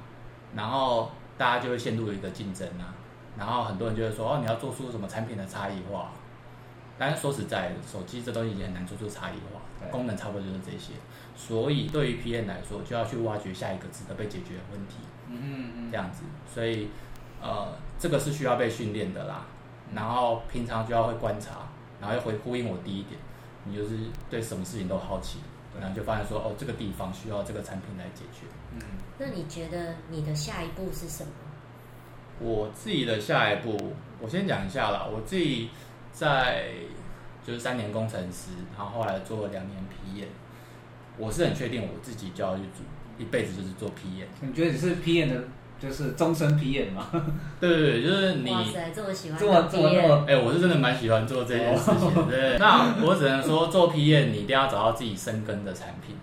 [0.54, 2.94] 然后大家就会陷入一个竞争啊，
[3.38, 6.10] 然后很多人就会说哦，你要做出什么产品的差异化，
[6.98, 10.94] 但是说实在的，手机这东西已经很难做出差异化，功能差不多就是这些，
[11.36, 14.96] 所以对于 PM 来说，就要去挖掘下一个值得被解决的问题，
[15.28, 15.90] 嗯嗯。
[15.90, 16.88] 这样子，所以
[17.40, 19.46] 呃，这个是需要被训练的啦，
[19.94, 21.68] 然后平常就要会观察，
[22.00, 23.20] 然后又回呼应我第一点，
[23.64, 23.98] 你就是
[24.28, 25.38] 对什么事情都好奇，
[25.72, 28.46] 对然后就发现说哦，这个地方需要这个产品来解决。
[28.74, 28.80] 嗯
[29.18, 31.30] 那你觉得你的下一步是什么？
[32.40, 35.06] 我自己的下一步，我先讲一下啦。
[35.12, 35.68] 我自己
[36.10, 36.70] 在
[37.46, 40.28] 就是三年工程师，然后后来做了两年 PM，
[41.18, 42.82] 我是很确定我自己就要去做
[43.18, 44.24] 一辈子就是做 PM。
[44.40, 45.44] 你觉得你是 PM 的，
[45.80, 47.06] 就是终身 PM 嘛？
[47.58, 52.28] 对对对，就是你哇塞，这么喜欢这么当这么 PM 那么哎、我是真的蛮喜欢做这件事情。
[52.28, 56.14] 对，那我只能说，做 PM 你一定要找到自己深耕的产品，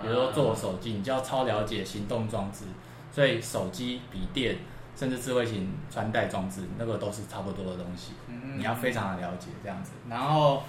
[0.00, 2.64] 比如说做手机，你就要超了解行动装置，
[3.12, 4.56] 所以手机、笔电，
[4.96, 8.12] 甚至智慧型穿戴装置，那个都是差不多的东西。
[8.28, 9.92] 嗯你要非常的了解这样子。
[10.08, 10.62] 然后，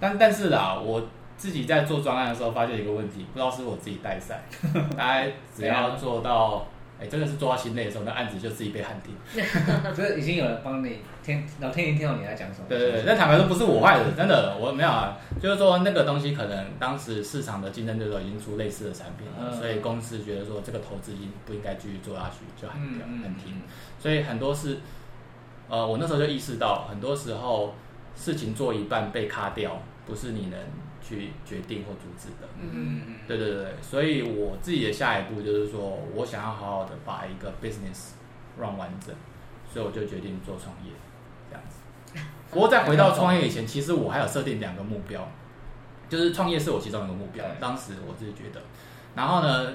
[0.00, 1.00] 但但是啦，我
[1.36, 4.42] 自己在做专案的时候发现一个问题，不知道是我自己带赛，
[4.96, 6.66] 大概只要做到，
[7.00, 9.14] 哎、真的是做到心累的时候，那案子就自己被喊停。
[9.94, 12.66] 就是已经有人帮你听，老天爷听到你在讲什么。
[12.68, 23.62] 对对对，但坦白说不是我坏的，真的我没有啊，就是说那个东西可能当时市场的竞争对手已经出类似的产品了，嗯所以公司觉得说这个投资应不应该继续做下去，就喊掉嗯喊停。
[24.00, 24.78] 所以很多是，
[25.68, 27.74] 呃，我那时候就意识到，很多时候
[28.16, 30.58] 事情做一半被卡掉，不是你能
[31.02, 32.48] 去决定或阻止的。
[32.60, 38.10] 嗯嗯对对对，所以我自己的下一步就是说，我想要好好的把一个 business
[38.58, 39.14] run 完整，
[39.72, 40.92] 所以我就决定做创业，
[41.50, 41.78] 这样子。
[42.50, 45.28] 不过在回到创业以前，其实我还有设定两个目标，
[46.08, 48.62] 就是创业是我其中一个目标，当时我自己觉得。
[49.14, 49.72] 然后呢，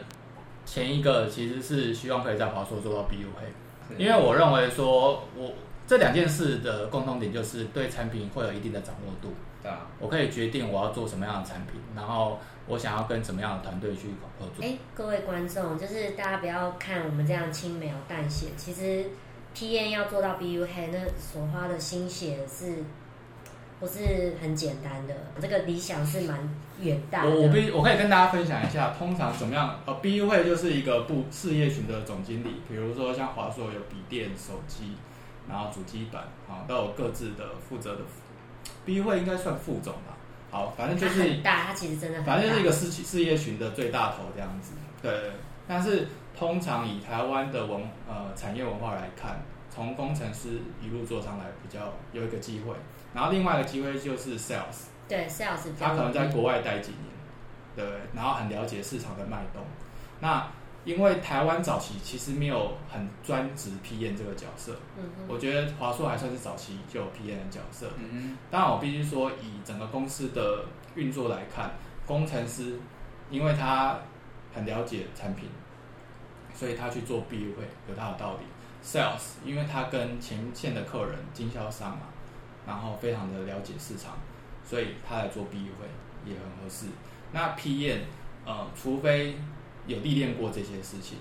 [0.65, 3.45] 前一个其实是希望可以在华硕做到 BU 配，
[3.89, 5.53] 嗯，因为我认为说我
[5.86, 9.33] 这两件事的共同点就是对产品会有一定的掌握度。
[9.63, 14.62] 对啊，我可以决定我要做什么样的产品，然后我想要跟什么样的团队去合作。
[14.62, 19.06] 哎，各位观众，就是大家不要看我们这样轻描淡写，其实
[19.54, 22.84] P N 要做到 BU 黑，那所花的心血是
[23.80, 25.13] 不是很简单的？
[25.41, 26.38] 这个理想是蛮
[26.82, 27.30] 远大的。
[27.30, 29.80] 我我必我可以跟大家分享一下，通常怎么样？
[29.86, 34.97] 呃，BU 会就是一个部事业群的总经理，比如说像华硕有笔电、手机，
[35.47, 38.02] 然后主机板啊，都有各自的负责的。
[38.86, 40.17] BU 会应该算副总吧。
[40.52, 42.34] 好，反正就它是很大，它其实真的很大。
[42.34, 44.74] 反正就是一个事事业群的最大头这样子。
[45.02, 45.32] 对，
[45.67, 52.76] 但是通常以台湾的文呃产业文化来看，从工程师一路做上来比较有一个机会。
[53.13, 57.10] 然后另外一个机会就是 sales，对 sales 他可能在国外待几年，
[57.76, 59.62] 对，然后很了解市场的脉动。
[60.19, 60.48] 那
[60.86, 67.89] 因为台湾早期其实没有很专职 PM 这个角色，嗯我觉得华硕还算是早期就有 PM 的角色。
[67.98, 70.65] 嗯当然，我必须说，以整个公司的
[70.96, 71.72] 运作来看，
[72.06, 72.78] 工程师
[73.30, 73.98] 因为他
[74.54, 75.48] 很了解产品，
[76.54, 78.46] 所以他去做 B 会有他的道理。
[78.86, 82.02] Sales，因为他跟前线的客人、经销商嘛，
[82.67, 84.17] 然后非常的了解市场，
[84.65, 85.88] 所以他来做 B 会
[86.30, 86.88] 也很合适。
[87.32, 88.00] 那 PM，
[88.46, 89.38] 呃，除非
[89.88, 91.17] 有历练过这些事情，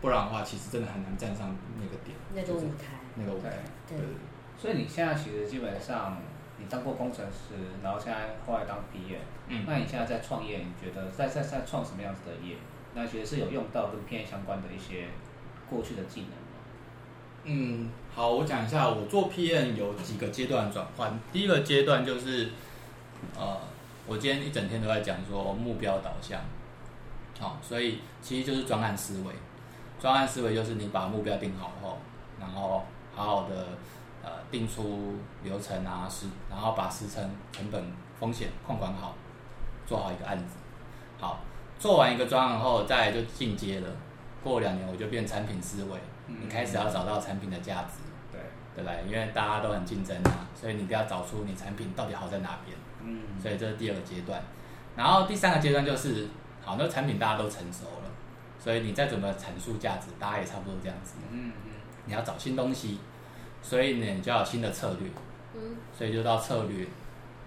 [0.00, 3.50] 不然的话，其实真的很难站上那个点，那个就是舞台，那个舞台。
[3.88, 4.16] 对对对对
[4.56, 6.18] 所以你现在其实基本上
[6.58, 9.18] 你当过工程师，然后现在后来当 PM，
[9.48, 12.56] 嗯那你现在在创业，你觉得在在在创什么样子的业？
[12.94, 15.08] 那其实是有用到跟 PM 相关的一些
[15.68, 16.36] 过去的技能吗？
[17.42, 21.18] 嗯，好，我讲一下，我做 PM 有几个阶段转换。
[21.32, 22.50] 第一个阶段就是，
[23.36, 23.58] 呃，
[24.06, 26.40] 我今天一整天都在讲说目标导向，
[27.38, 29.32] 好、所以其实就是专案思维。
[30.00, 31.98] 专案思维就是你把目标定好后，
[32.38, 33.68] 然后好好的
[34.22, 37.82] 呃定出流程啊，时，然后把时程、成本、
[38.18, 39.14] 风险控管好，
[39.86, 40.56] 做好一个案子。
[41.18, 41.40] 好，
[41.78, 43.88] 做完一个专案后，再来就进阶了。
[44.42, 48.40] 过两年我就变产品思维，你开始要找到产品的价值，对，
[48.74, 49.10] 对不对？
[49.10, 52.76] 因为大家都很竞争啊，所以你一定要找出你产品到底好在哪边。
[53.02, 54.42] 嗯，所以这是第二个阶段。
[54.96, 56.28] 然后第三个阶段就是，
[56.64, 58.10] 好，那产品大家都成熟了，
[58.58, 61.14] 所以你再怎么阐述价值，大家也差不多这样子。
[61.30, 61.72] 嗯嗯，
[62.06, 62.98] 你要找新东西，
[63.62, 65.08] 所以呢，你就要有新的策略，
[65.54, 66.86] 嗯所以就到策略，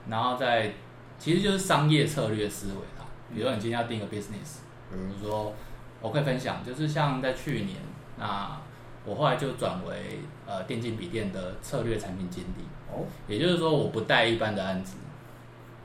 [0.07, 0.71] 然后再
[1.17, 3.05] 其实就是商业策略思维啦。
[3.33, 5.53] 比如说你今天要定一个 business，比如说
[6.01, 7.77] 我可以分享，就是像在去年，
[8.17, 8.57] 那
[9.03, 12.63] 我后来就转为呃电竞笔电的策略产品经理。
[12.89, 14.95] 哦，也就是说，我不带一般的案子，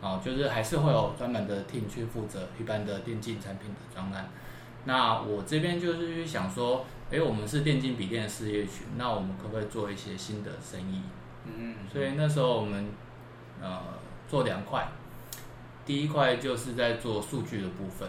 [0.02, 4.28] 哦，就是还是会有专门的 team 去负责一般的电竞产品的专案。
[4.84, 11.00] 那我这边就是去想说，诶，我们是电竞笔电的事业群，那我们可不可以做一些新的生意？
[11.44, 12.88] 嗯，所以那时候我们
[13.60, 13.80] 呃
[14.28, 14.88] 做两块，
[15.86, 18.08] 第一块就是在做数据的部分，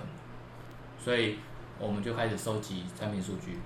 [0.99, 1.37] 所以
[1.77, 3.59] 我们就开始收集产品数据，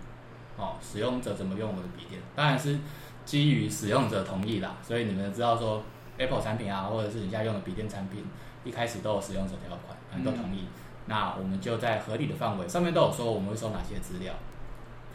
[0.57, 2.77] 哦，使用者怎么用我们的笔电，当然是
[3.23, 4.75] 基于使用者同意啦。
[4.83, 5.81] 所以你们知道说
[6.17, 8.25] Apple 产品啊，或者是你现在用的笔电产品，
[8.63, 10.65] 一开始都有使用者条款，反正都同意。
[11.05, 14.33] 那我们就在合理的范围，上面都有说我们会收哪些资料。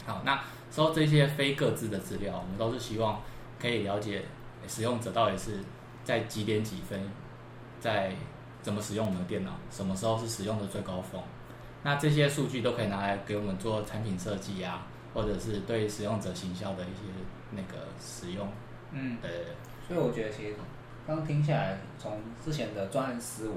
[0.05, 3.21] 好，那收这些非各自的资料，我们都是希望
[3.59, 4.23] 可以了解
[4.67, 5.59] 使用者到底是
[6.03, 7.09] 在几点几分，
[7.79, 8.11] 在
[8.61, 11.21] 怎么使用我们的电脑，什么时候是使用的最高峰。
[11.83, 17.01] 那这些数据都可以拿来给我们做产品设计啊，或者是对使用者行销的一些
[17.51, 18.47] 那个使用。
[18.91, 19.29] 嗯，对
[19.87, 20.55] 所以我觉得其实
[21.05, 23.55] 刚听下来，从之前的专案思维，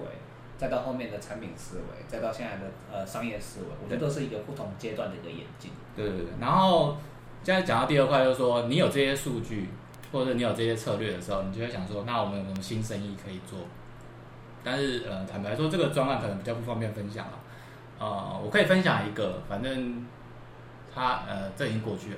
[0.59, 5.71] 再到后面的产品思维，再到现在的呃商业思维，我觉得都是一个不同阶段的一个演进。
[5.95, 6.27] 对对对。
[6.41, 6.97] 然后
[7.43, 9.69] 现在讲到第二块，就是说你有这些数据，
[10.11, 13.61] 或者你有这些策略的时候，你就会想说，那我们有什么新生意可以做？
[14.65, 17.39] 但是呃，坦白说，这个专案可能比较不方便分享了。
[18.01, 20.05] 呃，我可以分享一个，反正
[20.93, 22.17] 它呃这已经过去了，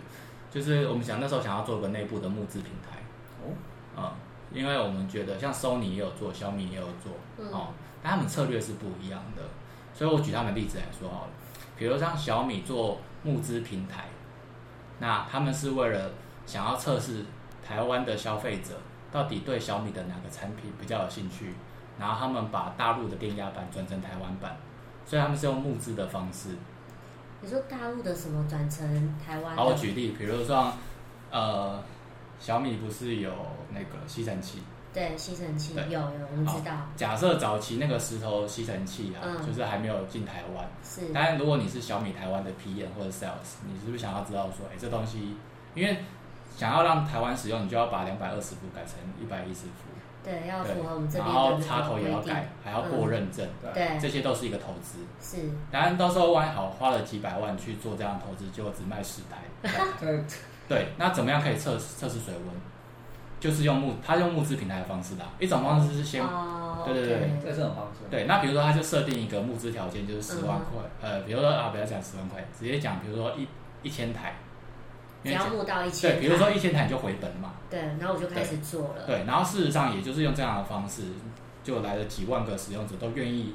[0.51, 2.99] 就是我们想那时候想要做个内部的募资平台。
[3.45, 3.53] 哦，
[4.01, 4.17] 啊、
[4.53, 7.51] 因为我们觉得像 Sony 也有做，小米也有做，嗯。
[7.53, 7.69] 哦，
[8.03, 9.43] 但他们策略是不一样的，
[9.95, 11.31] 所以我举他们例子来说好了，
[11.77, 14.07] 比如像小米做募资平台，
[15.01, 16.13] 那他们是为了
[16.47, 17.25] 想要测试
[17.67, 18.75] 台湾的消费者
[19.13, 21.55] 到底对小米的哪个产品比较有兴趣，
[21.99, 24.57] 然后他们把大陆的电压板转成台湾版，
[25.05, 26.57] 所以他们是用募资的方式，
[27.41, 29.63] 你说大陆的什么转成台湾的？
[29.63, 30.73] 好，我举例，比如说
[31.31, 31.83] 呃，
[32.41, 33.33] 小米不是有
[33.73, 34.63] 那个吸尘器。
[34.91, 36.01] 对吸尘器有有，
[36.33, 36.73] 我们知道。
[36.97, 39.47] 假设早期那个石头吸尘器啊，嗯。
[39.47, 40.67] 就是还没有进台湾。
[40.83, 41.13] 是。
[41.13, 45.37] 当然，如果你是小米台湾的 PM 或者 Sales，你是不是想要知道说，哎，这东西，
[45.75, 45.99] 因为
[46.57, 49.91] 想要让台湾使用，你就要把两百二十伏改成一百一十伏，
[50.25, 53.99] 对要符合我们这然边的那后插头也要改，还要过认证，对。
[54.01, 54.99] 这些都是一个投资。
[55.21, 55.49] 是。
[55.71, 59.45] 当然，到时候万一好花了几百万去做这样的投资，结果只卖十台。
[60.01, 60.07] 这
[60.69, 62.55] 对，那怎么样可以测测试水温？
[63.41, 65.27] 就是用木，他用募资平台的方式啦。
[65.39, 67.17] 一种方式是先哦，对对对。
[67.17, 73.47] OK 这这种方式，对，那比如说他就设定一个募资条件，就是十万块，嗯呃，比如说啊，不要讲十万块，直接讲，比如说一
[73.85, 74.35] 一千台，
[75.23, 81.03] 因为讲只要募到一千对，比如说一千台你就回本嘛，对，然后我就开始做了，对，然后事实上也就是用这样的方式，
[81.63, 83.55] 就来了几万个使用者都愿意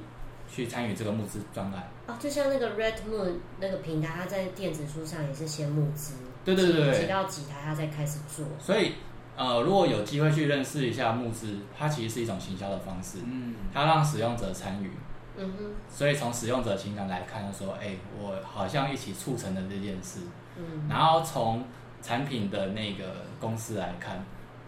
[0.49, 6.13] 去参与这个募资专案，哦，就像那个 Red Moon 那个平台，它在电子书上也是先募资，
[6.45, 8.45] 对对对对几到几台，他才开始做。
[8.59, 8.93] 所以
[9.35, 14.91] 呃，如果有机会去认识一下募资，它其实是一种行销的方式，嗯，它让使用者参与，
[15.35, 20.19] 嗯哼，所以从使用者情感来看，就说，哎、我好像一起促成了这件事。
[20.55, 21.65] 嗯，然后从
[22.01, 23.03] 产品的那个
[23.39, 24.17] 公司来看，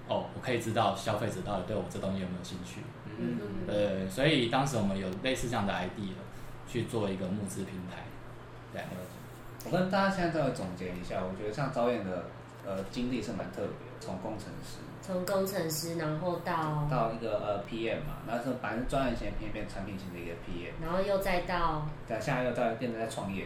[0.07, 2.82] 哦，我可以知道消费者到底对我这东西有没有兴趣。
[3.17, 6.13] 嗯嗯，对，所以当时我们有类似这样的 idea
[6.67, 7.97] 去做一个募资平台。
[8.73, 8.82] 对，
[9.66, 12.26] 我跟大家现在都要总结一下，我觉得像招燕的
[12.66, 23.45] 呃经历是蛮特别的，从工程师从工程师，然后到，到一个呃 PM 嘛，然后是反正专业型的 PM 变产品型的一个 PM，然后又再到，对，现在又到变成在创业，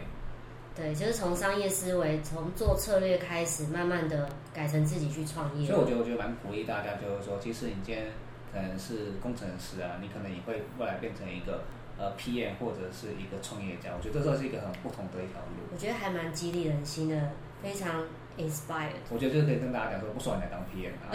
[0.74, 5.68] 对，就是从商业思维，从做策略开始，慢慢的改成自己去创业。
[5.68, 8.06] 所以我觉得我觉得蛮鼓励大家，就是说，其实你今天
[8.54, 11.64] 可能是工程师啊，你可能也会未来变成一个
[12.00, 15.68] 呃 PM 或者是一个创业家，我觉得这是一个很不同的一条路。
[15.72, 17.32] 我觉得还蛮激励人心的，
[17.62, 18.04] 非常
[18.38, 18.96] inspired。
[19.10, 21.12] 我觉得就可以跟大家讲说，不爽你来当 PM 啊。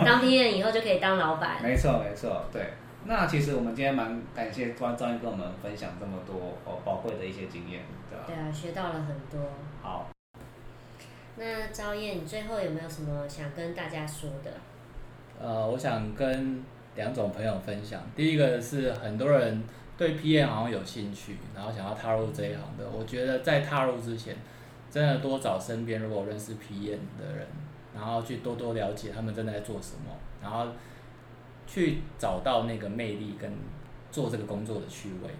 [0.04, 1.62] 当 PM 以后就可以当老板。
[1.62, 2.74] 没错，没错，对。
[3.06, 8.24] 那其实我们今天蛮感谢关张燕跟我们分享这么多哦宝贵的一些经验，对吧？
[8.26, 9.48] 对啊，学到了很多。
[9.80, 10.10] 好，
[11.36, 14.50] 那赵燕，你最后有没有什么想跟大家说的？
[15.40, 16.62] 呃，我想跟
[16.96, 18.02] 两种朋友分享。
[18.14, 19.62] 第一个是很多人
[19.98, 22.88] 对 PM 好像有兴趣，然后想要踏入这一行的。
[22.88, 24.36] 我觉得在踏入之前，
[24.90, 27.46] 真的多找身边如果认识 PM 的人，
[27.94, 30.68] 然后去多多了解他们正在做什么，然后
[31.66, 33.52] 去找到那个魅力跟
[34.12, 35.30] 做这个工作的趣味。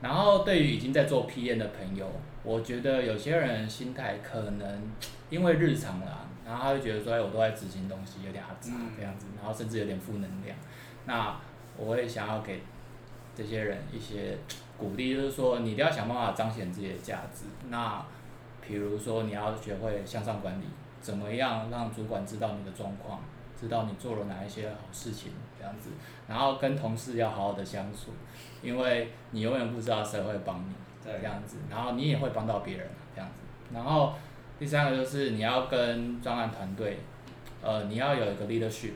[0.00, 2.06] 然后对于已经在做 PM 的朋友，
[2.44, 4.82] 我觉得有些人心态可能
[5.30, 10.56] 因为日常啦，然后他就觉得说，哎，我都在执行东西，有点阿杂嗯这样子，然后甚至有点负能量。
[11.06, 11.34] 那
[11.76, 12.60] 我也想要给
[13.36, 14.36] 这些人一些
[14.76, 17.44] 鼓励，就是说你一定要想办法彰显自己的价值。
[17.68, 18.04] 那
[18.66, 20.64] 比如说你要学会向上管理，
[21.00, 23.20] 怎么样让主管知道你的状况，
[23.60, 25.90] 知道你做了哪一些好事情，这样子，
[26.26, 28.10] 然后跟同事要好好的相处，
[28.62, 30.74] 因为你永远不知道谁会帮你。
[31.08, 33.44] 这样子，然后你也会帮到别人这样子。
[33.72, 34.12] 然后
[34.58, 36.98] 第三个就是你要跟专案团队，
[37.62, 38.94] 呃，你要有一个 leadership，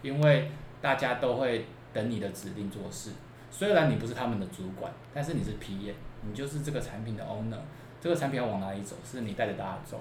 [0.00, 0.50] 因为
[0.80, 3.10] 大家都会等你的指令做事。
[3.56, 5.94] 虽然你不是他们的主管，但是你是 PM，
[6.28, 7.60] 你就是这个产品的 owner。
[8.00, 10.00] 这个产品要往哪里走，是你带着大家走。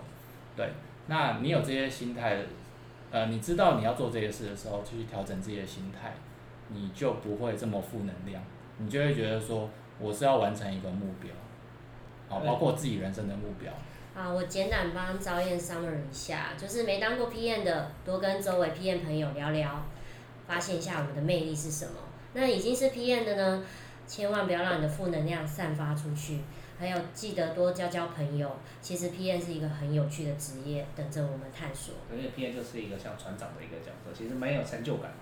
[0.58, 0.70] 对，
[1.08, 2.40] 那你有这些心态，
[3.12, 6.14] 呃，你知道你要做这些事的时候，就去调整自己的心态，
[6.68, 8.44] 你就不会这么负能量，
[8.78, 9.70] 你就会觉得说。
[9.98, 11.32] 我是要完成一个目标，
[12.28, 13.72] 好，包括自己人生的目标。
[14.14, 19.86] 啊，我简短帮招燕 summary 一下，就是没当过 PM 的，多跟周围 PM 朋友聊聊，
[20.46, 21.94] 发现一下我们的魅力是什么。
[22.36, 23.64] 那已经是 PM 的呢，
[24.06, 26.42] 千万不要让你的负能量散发出去，
[26.78, 28.52] 还有记得多交交朋友。
[28.82, 31.96] 其实 PM 是一个很有趣的职业，等着我们探索。
[32.12, 35.18] 因为 PM 就是一个像船长的一个角色，其实蛮有成就感的。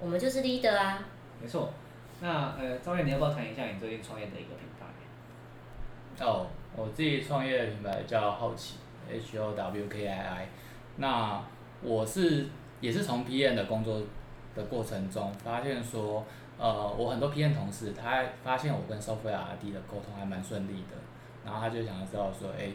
[0.00, 1.04] 我们就是 leader 啊。
[1.40, 1.72] 没错。
[2.20, 6.24] 那呃，赵燕，你要不要谈一下你最近创业的一个品牌？
[6.24, 8.76] 哦，我自己创业的品牌叫好奇
[9.12, 10.48] ，H O W K I I。
[10.96, 11.44] 那
[11.82, 12.46] 我是
[12.80, 14.00] 也是从 PM 的工作
[14.54, 16.24] 的过程中发现说，
[16.58, 20.96] 呃，我很多 PM 同事他发现我跟 Software RD 的沟通还蛮顺利的，
[21.44, 22.70] 然后他就想要知道说，哎、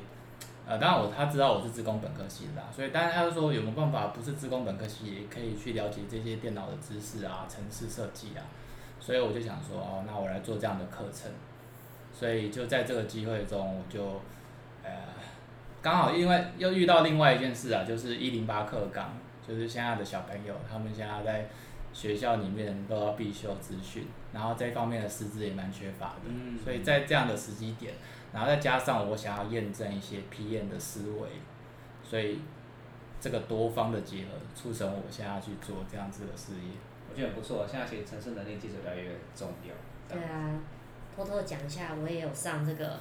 [0.66, 8.44] 呃，当然我他知道我是自工本科系的啦，所以当然他就说有没有办法不是自工本科系可以去了解这些电脑的知识啊、程式设计啊，
[9.00, 11.32] 所以我就想说，哦，那我来做这样的课程。
[12.12, 14.04] 所以就在这个机会中，我就，
[14.84, 14.92] 呃，
[15.82, 19.14] 刚好因为又遇到另外一件事啊，就是一零八课纲，
[19.48, 21.48] 就是现在的小朋友，他们现在在
[21.94, 27.94] 学校里面都要必修资讯，然后这方面的师资也蛮缺乏的，嗯所以在这样的时机点，
[28.32, 31.28] 然后再加上我想要验证一些 PM 的思维，
[32.04, 32.40] 所以
[33.20, 36.72] 这个多方的结合，促成我现在要去做这样子的事业。
[37.10, 37.66] 我觉得很不错。
[37.68, 39.74] 现在其实城市能力技术越来越重要。
[40.08, 40.60] 对啊，
[41.16, 43.00] 偷偷讲一下，我也有上这个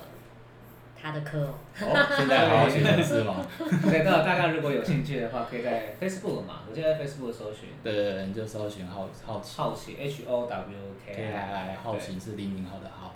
[1.01, 1.55] 他的课哦。
[1.81, 3.37] 哦，现在好好写程式吗？
[3.89, 13.15] 对，那大家如果有兴趣的话，可以在 Facebook 嘛，我就在 Facebook 搜寻对对对，你就搜寻好好奇好奇 H O W K I I 好奇是黎明浩的浩。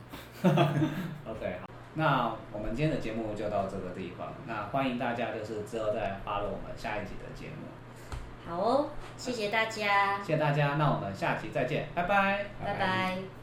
[1.31, 4.33] OK，好，那我们今天的节目就到这个地方。
[4.47, 7.67] 那欢迎大家就是之后再发了我们下一集的节目。
[8.45, 13.42] 好哦，谢谢大家，谢谢大家，那我们下期再见，拜拜，拜拜